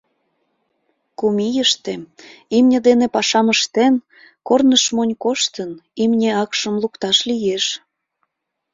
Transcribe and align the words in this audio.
Кум 1.17 1.35
ийыште, 1.49 1.93
имне 2.57 2.79
дене 2.87 3.05
пашам 3.15 3.47
ыштен, 3.55 3.93
корныш 4.47 4.83
монь 4.95 5.15
коштын, 5.23 5.71
имне 6.03 6.29
акшым 6.43 6.75
лукташ 6.81 7.17
лиеш. 7.29 7.65